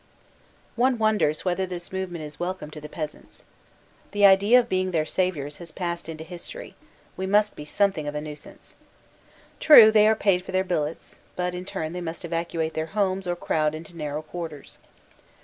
[0.75, 3.43] One wonders whether this movement is welcome to the peasants.
[4.13, 6.73] The idea of being their saviors has passed into his tory;
[7.15, 8.77] we must be something of a nuisance.
[9.59, 13.27] True, they are paid for their billets; but in turn they must evacuate their homes
[13.27, 14.79] or crowd into narrow quarters.